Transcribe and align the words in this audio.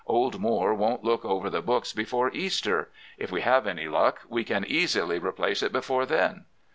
Old 0.07 0.39
Moore 0.39 0.73
won't 0.73 1.03
look 1.03 1.23
over 1.23 1.47
the 1.51 1.61
books 1.61 1.93
before 1.93 2.33
Easter. 2.33 2.89
If 3.19 3.31
we 3.31 3.41
have 3.41 3.67
any 3.67 3.87
luck, 3.87 4.21
we 4.27 4.43
can 4.43 4.65
easily 4.65 5.19
replace 5.19 5.61
it 5.61 5.71
before 5.71 6.07
then. 6.07 6.45